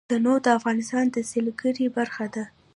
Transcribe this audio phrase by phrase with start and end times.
[0.09, 2.45] تنوع د افغانستان د سیلګرۍ برخه ده.